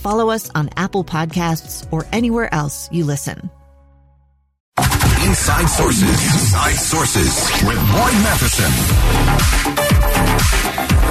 [0.00, 3.50] follow us on Apple Podcasts, or anywhere else you listen.
[5.26, 6.08] Inside Sources.
[6.08, 8.72] Inside Sources with Boyd Matheson.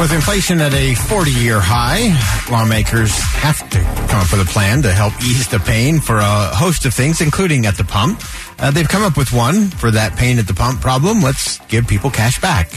[0.00, 2.10] With inflation at a 40 year high,
[2.50, 3.78] lawmakers have to
[4.10, 7.20] come up with a plan to help ease the pain for a host of things,
[7.20, 8.20] including at the pump.
[8.58, 11.22] Uh, they've come up with one for that pain at the pump problem.
[11.22, 12.70] Let's give people cash back.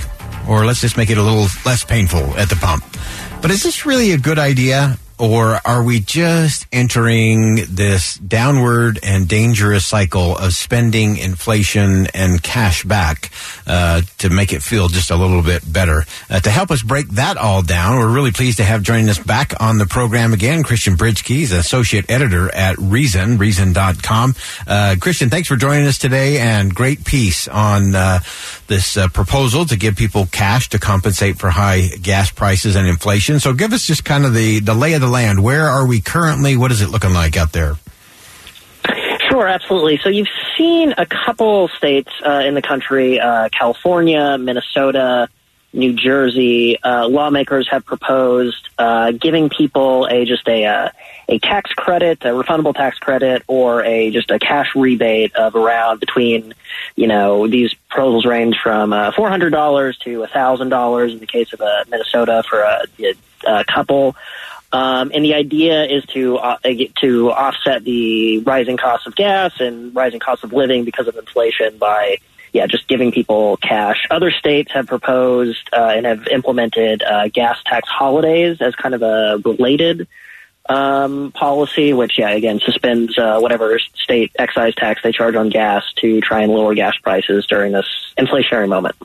[0.47, 2.85] Or let's just make it a little less painful at the pump.
[3.41, 4.97] But is this really a good idea?
[5.17, 12.83] Or are we just entering this downward and dangerous cycle of spending, inflation, and cash
[12.83, 13.31] back
[13.65, 16.03] uh, to make it feel just a little bit better?
[16.29, 19.19] Uh, to help us break that all down, we're really pleased to have joining us
[19.19, 21.35] back on the program again, Christian Britschgi.
[21.35, 24.35] He's associate editor at Reason, reason.com.
[24.67, 28.19] Uh, Christian, thanks for joining us today and great piece on uh,
[28.67, 33.39] this uh, proposal to give people cash to compensate for high gas prices and inflation.
[33.39, 35.43] So give us just kind of the, the lay of the land.
[35.43, 36.57] Where are we currently?
[36.57, 37.75] What is it looking like out there?
[39.29, 39.97] Sure, absolutely.
[39.97, 45.27] So you've seen a couple states uh, in the country, uh, California, Minnesota,
[45.73, 46.81] New Jersey.
[46.81, 50.89] Uh, lawmakers have proposed uh, giving people a just a uh,
[51.27, 55.99] a tax credit, a refundable tax credit, or a just a cash rebate of around
[55.99, 56.53] between,
[56.95, 61.27] you know, these proposals range from uh, four hundred dollars to thousand dollars in the
[61.27, 62.85] case of Minnesota for a,
[63.47, 64.15] a couple.
[64.75, 66.57] Um, and the idea is to uh,
[66.99, 71.77] to offset the rising costs of gas and rising costs of living because of inflation
[71.77, 72.17] by
[72.51, 74.05] yeah just giving people cash.
[74.11, 79.01] Other states have proposed uh, and have implemented uh, gas tax holidays as kind of
[79.01, 80.09] a related
[80.67, 85.85] um, policy, which yeah again suspends uh, whatever state excise tax they charge on gas
[86.01, 88.97] to try and lower gas prices during this inflationary moment.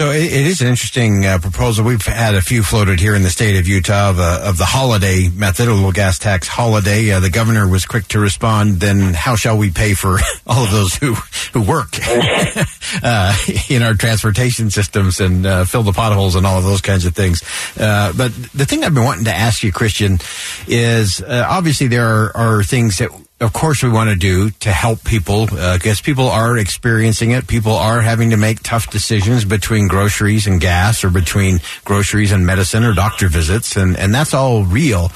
[0.00, 1.84] So it, it is an interesting uh, proposal.
[1.84, 4.64] We've had a few floated here in the state of Utah of, uh, of the
[4.64, 7.10] holiday method, a little gas tax holiday.
[7.10, 8.80] Uh, the governor was quick to respond.
[8.80, 10.16] Then how shall we pay for
[10.46, 11.16] all of those who
[11.52, 11.98] who work
[13.02, 13.36] uh,
[13.68, 17.14] in our transportation systems and uh, fill the potholes and all of those kinds of
[17.14, 17.42] things?
[17.78, 20.18] Uh, but the thing I've been wanting to ask you, Christian,
[20.66, 25.02] is obviously there are, are things that of course we want to do to help
[25.02, 27.46] people because uh, people are experiencing it.
[27.46, 32.44] People are having to make tough decisions between groceries and gas or between groceries and
[32.44, 33.76] medicine or doctor visits.
[33.76, 35.10] And, and that's all real.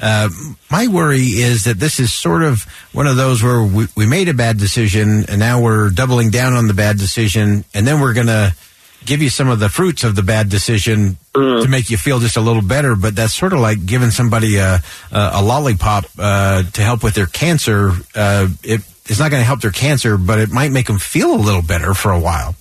[0.00, 0.28] Uh,
[0.70, 4.28] my worry is that this is sort of one of those where we, we made
[4.28, 8.12] a bad decision and now we're doubling down on the bad decision and then we're
[8.12, 8.54] going to
[9.04, 11.62] give you some of the fruits of the bad decision mm.
[11.62, 12.94] to make you feel just a little better.
[12.94, 14.80] But that's sort of like giving somebody a
[15.10, 17.92] a, a lollipop uh, to help with their cancer.
[18.14, 21.34] Uh, it, it's not going to help their cancer, but it might make them feel
[21.34, 22.54] a little better for a while.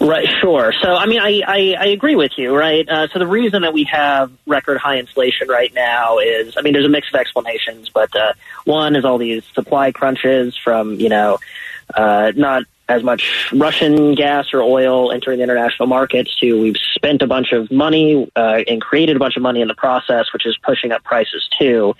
[0.00, 0.72] Right, sure.
[0.80, 2.88] So, I mean, I, I, I agree with you, right?
[2.88, 6.72] Uh, so, the reason that we have record high inflation right now is, I mean,
[6.72, 8.32] there's a mix of explanations, but uh,
[8.64, 11.38] one is all these supply crunches from, you know,
[11.94, 17.20] uh, not as much Russian gas or oil entering the international markets to we've spent
[17.20, 20.46] a bunch of money uh, and created a bunch of money in the process, which
[20.46, 21.94] is pushing up prices too.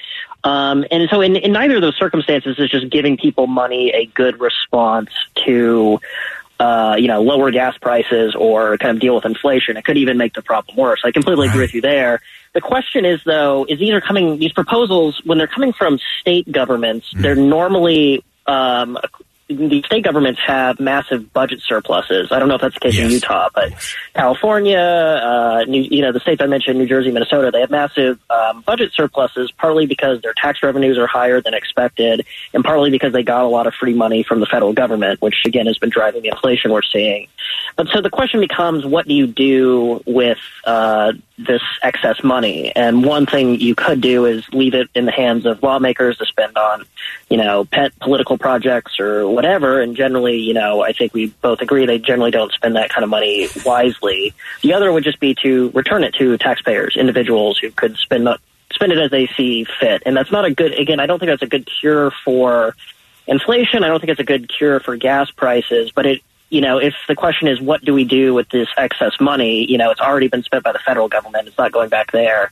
[0.44, 4.07] Um, and so in, in neither of those circumstances is just giving people money a
[4.07, 5.10] good response
[5.47, 6.01] to
[6.60, 9.77] uh, you know, lower gas prices or kind of deal with inflation.
[9.77, 11.03] It could even make the problem worse.
[11.04, 11.54] I completely right.
[11.54, 12.21] agree with you there.
[12.53, 16.51] The question is, though, is these are coming, these proposals, when they're coming from state
[16.51, 17.22] governments, mm.
[17.22, 18.98] they're normally um,
[19.48, 22.30] the state governments have massive budget surpluses.
[22.30, 23.06] I don't know if that's the case yes.
[23.06, 23.72] in Utah, but
[24.15, 28.18] California, uh, New, you know, the states I mentioned, New Jersey, Minnesota, they have massive
[28.28, 33.15] um, budget surpluses, partly because their tax revenues are higher than expected, and partly because
[33.15, 35.91] they got a lot of free money from the federal government, which again has been
[35.91, 37.27] driving the inflation we're seeing.
[37.78, 42.75] But so the question becomes, what do you do with uh, this excess money?
[42.75, 46.27] And one thing you could do is leave it in the hands of lawmakers to
[46.27, 46.86] spend on,
[47.30, 49.80] you know, pet political projects or whatever.
[49.80, 53.04] And generally, you know, I think we both agree they generally don't spend that kind
[53.04, 54.34] of money wisely.
[54.63, 58.28] The other would just be to return it to taxpayers, individuals who could spend
[58.72, 60.03] spend it as they see fit.
[60.04, 60.72] And that's not a good.
[60.72, 62.74] Again, I don't think that's a good cure for
[63.28, 63.84] inflation.
[63.84, 66.95] I don't think it's a good cure for gas prices, but it you know, if
[67.06, 70.28] the question is what do we do with this excess money, you know, it's already
[70.28, 71.48] been spent by the federal government.
[71.48, 72.50] It's not going back there.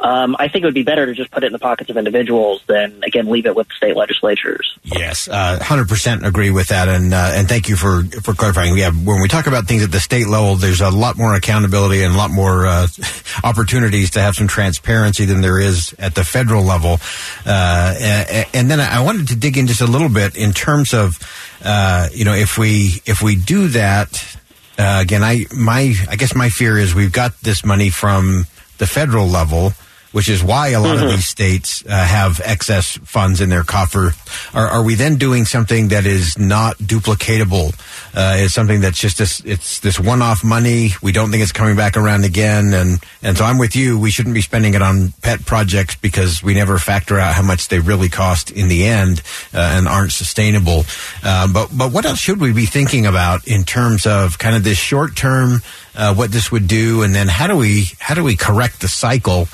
[0.00, 1.96] Um, I think it would be better to just put it in the pockets of
[1.98, 4.78] individuals than again leave it with the state legislatures.
[4.82, 8.32] Yes, uh, hundred uh, percent agree with that, and uh, and thank you for for
[8.32, 8.76] clarifying.
[8.78, 12.02] Yeah, when we talk about things at the state level, there's a lot more accountability
[12.02, 12.86] and a lot more uh,
[13.44, 16.98] opportunities to have some transparency than there is at the federal level.
[17.44, 20.94] Uh, and, and, then I wanted to dig in just a little bit in terms
[20.94, 21.18] of
[21.62, 24.38] uh, you know if we if we do that.
[24.78, 28.46] again, I my I guess my fear is we've got this money from
[28.78, 29.74] the federal level,
[30.12, 31.06] which is why a lot mm-hmm.
[31.06, 34.12] of these states uh, have excess funds in their coffer.
[34.54, 37.74] Are, are, we then doing something that is not duplicatable?
[38.14, 40.90] Uh, is something that's just this, it's this one-off money.
[41.00, 43.98] We don't think it's coming back around again, and and so I'm with you.
[43.98, 47.68] We shouldn't be spending it on pet projects because we never factor out how much
[47.68, 49.22] they really cost in the end
[49.54, 50.84] uh, and aren't sustainable.
[51.22, 54.64] Uh, but but what else should we be thinking about in terms of kind of
[54.64, 55.62] this short-term?
[55.94, 58.88] uh, what this would do, and then how do we how do we correct the
[58.88, 59.48] cycle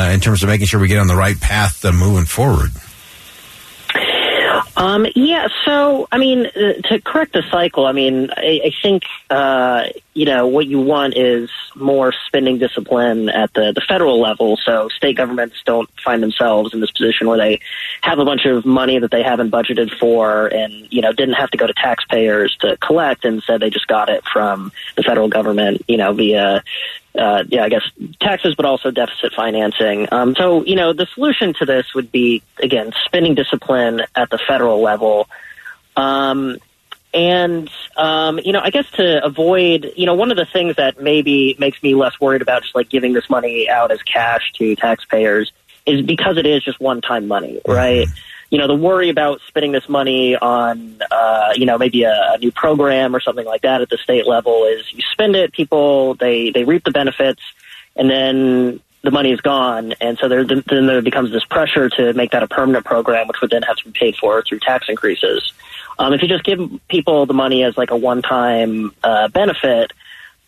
[0.00, 2.70] uh, in terms of making sure we get on the right path uh, moving forward?
[4.80, 9.02] Um, yeah, so I mean, uh, to correct the cycle, I mean, I, I think
[9.28, 14.56] uh, you know what you want is more spending discipline at the the federal level,
[14.56, 17.60] so state governments don't find themselves in this position where they
[18.02, 21.50] have a bunch of money that they haven't budgeted for, and you know didn't have
[21.50, 25.28] to go to taxpayers to collect, and said they just got it from the federal
[25.28, 26.62] government, you know, via
[27.18, 27.82] uh, yeah, I guess
[28.20, 30.08] taxes, but also deficit financing.
[30.12, 34.38] Um, so, you know, the solution to this would be, again, spending discipline at the
[34.38, 35.28] federal level.
[35.96, 36.58] Um,
[37.12, 41.02] and, um, you know, I guess to avoid, you know, one of the things that
[41.02, 44.76] maybe makes me less worried about just like giving this money out as cash to
[44.76, 45.52] taxpayers
[45.86, 47.72] is because it is just one time money, mm-hmm.
[47.72, 48.06] right?
[48.06, 52.32] Mm-hmm you know, the worry about spending this money on, uh, you know, maybe a,
[52.34, 55.52] a new program or something like that at the state level is you spend it,
[55.52, 57.40] people, they, they reap the benefits,
[57.94, 59.94] and then the money is gone.
[60.00, 63.40] And so there, then there becomes this pressure to make that a permanent program, which
[63.40, 65.52] would then have to be paid for through tax increases.
[65.98, 69.92] Um, if you just give people the money as like a one-time uh, benefit,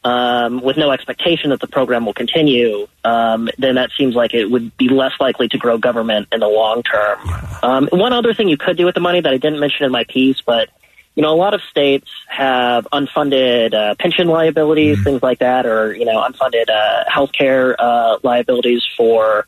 [0.05, 4.47] um, with no expectation that the program will continue, um, then that seems like it
[4.47, 7.19] would be less likely to grow government in the long term.
[7.63, 9.93] Um, one other thing you could do with the money that I didn't mention in
[9.93, 10.69] my piece, but
[11.15, 15.05] you know, a lot of states have unfunded uh, pension liabilities, mm-hmm.
[15.05, 19.47] things like that, or you know, unfunded uh, healthcare uh, liabilities for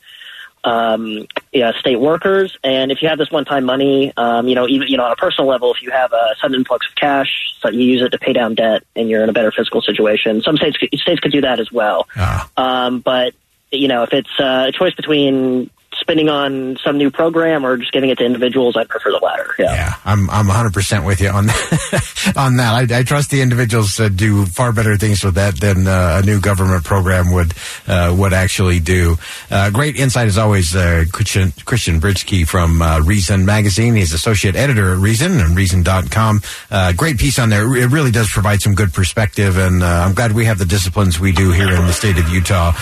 [0.64, 2.56] um, yeah, state workers.
[2.64, 5.16] And if you have this one-time money, um, you know, even you know, on a
[5.16, 8.18] personal level, if you have a sudden influx of cash, so you use it to
[8.18, 10.42] pay down debt, and you're in a better fiscal situation.
[10.42, 12.08] Some states states could do that as well.
[12.16, 12.50] Ah.
[12.56, 13.34] Um, but
[13.70, 17.92] you know, if it's uh, a choice between spending on some new program or just
[17.92, 19.54] giving it to individuals, I prefer the latter.
[19.58, 22.32] Yeah, yeah I'm I'm 100 percent with you on that.
[22.36, 25.86] on that, I, I, trust the individuals to do far better things with that than
[25.86, 27.54] uh, a new government program would
[27.86, 29.16] uh, would actually do.
[29.50, 33.94] Uh, great insight as always, uh, Christian Christian Britschgi from uh, Reason magazine.
[33.94, 36.42] He's associate editor at Reason and Reason.com.
[36.70, 37.62] Uh, great piece on there.
[37.76, 41.32] It really does provide some good perspective, and I'm glad we have the disciplines we
[41.32, 42.72] do here in the state of Utah,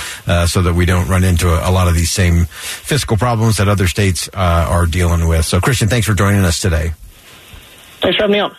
[0.47, 3.57] so that we don't run into a, a lot of these same fiscal fiscal problems
[3.57, 5.45] that other states uh, are dealing with.
[5.45, 6.93] So, Christian, thanks for joining us today.
[8.01, 8.57] Thanks for having me on.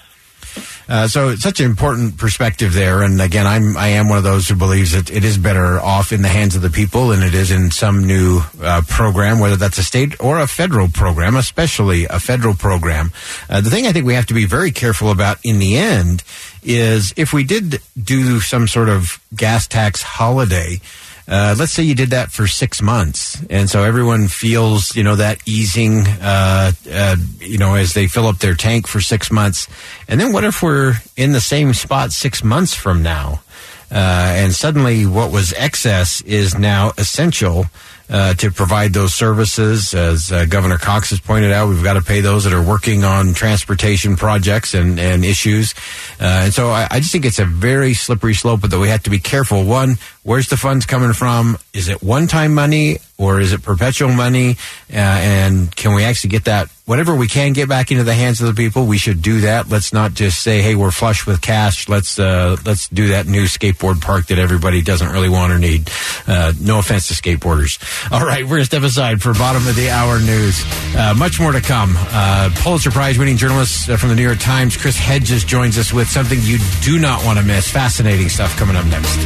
[0.90, 4.50] Uh, so such an important perspective there, and again, I'm I am one of those
[4.50, 7.34] who believes that it is better off in the hands of the people than it
[7.34, 12.04] is in some new uh, program, whether that's a state or a federal program, especially
[12.06, 13.14] a federal program.
[13.50, 16.22] Uh, the thing I think we have to be very careful about in the end
[16.64, 20.82] is if we did do some sort of gas tax holiday.
[21.28, 25.16] Uh, let's say you did that for six months, and so everyone feels, you know,
[25.16, 29.68] that easing, uh, uh, you know, as they fill up their tank for six months.
[30.10, 33.42] And then what if we're in the same spot six months from now,
[33.90, 37.66] uh, and suddenly what was excess is now essential?
[38.10, 39.94] Uh, to provide those services.
[39.94, 43.06] As uh, Governor Cox has pointed out, we've got to pay those that are working
[43.06, 45.74] on transportation projects and, and issues.
[46.20, 48.90] Uh, and so I, I, just think it's a very slippery slope, but that we
[48.90, 49.64] have to be careful.
[49.64, 51.58] One, where's the funds coming from?
[51.74, 54.58] Is it one time money or is it perpetual money?
[54.92, 58.42] Uh, and can we actually get that whatever we can get back into the hands
[58.42, 59.70] of the people, we should do that.
[59.70, 61.88] Let's not just say, "Hey, we're flush with cash.
[61.88, 65.90] Let's uh, let's do that new skateboard park that everybody doesn't really want or need."
[66.28, 67.80] Uh, no offense to skateboarders,
[68.12, 70.64] All right, we're going to step aside for bottom of the hour news.
[70.96, 71.96] Uh, much more to come.
[71.98, 75.94] Uh, Pulitzer Prize winning journalist uh, from the New York Times, Chris Hedges, joins us
[75.94, 77.70] with something you do not want to miss.
[77.70, 79.18] Fascinating stuff coming up next.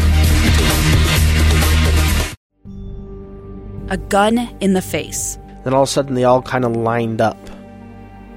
[3.90, 5.38] A gun in the face.
[5.64, 7.38] Then all of a sudden, they all kind of lined up.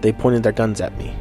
[0.00, 1.14] They pointed their guns at me.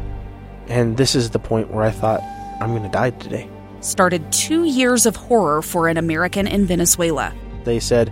[0.68, 2.22] And this is the point where I thought,
[2.62, 3.50] I'm going to die today.
[3.82, 7.34] Started two years of horror for an American in Venezuela.
[7.64, 8.12] They said,